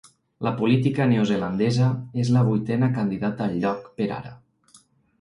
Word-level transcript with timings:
La 0.45 0.53
política 0.61 1.05
neozelandesa 1.11 1.91
és 2.25 2.33
la 2.39 2.45
vuitena 2.49 2.93
candidata 2.99 3.49
al 3.49 3.57
lloc, 3.67 3.89
per 4.01 4.13
ara. 4.21 4.37